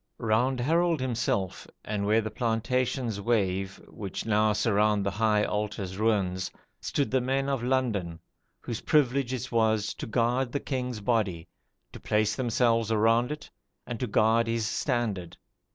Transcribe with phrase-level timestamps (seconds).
[0.17, 6.49] Round Harold himself, and where the plantations wave which now surround the high altar's ruins,
[6.81, 8.19] stood the men of London,
[8.61, 11.47] "whose privilege it was to guard the king's body,
[11.93, 13.51] to place themselves around it,
[13.85, 15.37] and to guard his standard."